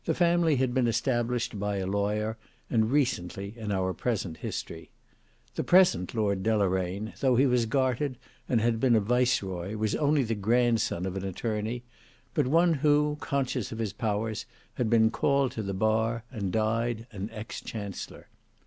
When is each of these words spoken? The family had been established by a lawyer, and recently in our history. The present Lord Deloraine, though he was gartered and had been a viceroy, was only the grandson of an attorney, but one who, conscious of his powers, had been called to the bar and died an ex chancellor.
The 0.05 0.15
family 0.15 0.55
had 0.55 0.73
been 0.73 0.87
established 0.87 1.59
by 1.59 1.75
a 1.77 1.85
lawyer, 1.85 2.35
and 2.71 2.89
recently 2.91 3.53
in 3.55 3.71
our 3.71 3.95
history. 4.41 4.89
The 5.53 5.63
present 5.63 6.15
Lord 6.15 6.41
Deloraine, 6.41 7.13
though 7.19 7.35
he 7.35 7.45
was 7.45 7.67
gartered 7.67 8.17
and 8.49 8.59
had 8.61 8.79
been 8.79 8.95
a 8.95 8.99
viceroy, 8.99 9.75
was 9.75 9.93
only 9.93 10.23
the 10.23 10.33
grandson 10.33 11.05
of 11.05 11.15
an 11.17 11.23
attorney, 11.23 11.83
but 12.33 12.47
one 12.47 12.73
who, 12.73 13.17
conscious 13.19 13.71
of 13.71 13.77
his 13.77 13.93
powers, 13.93 14.47
had 14.73 14.89
been 14.89 15.11
called 15.11 15.51
to 15.51 15.61
the 15.61 15.71
bar 15.71 16.23
and 16.31 16.51
died 16.51 17.05
an 17.11 17.29
ex 17.31 17.61
chancellor. 17.61 18.29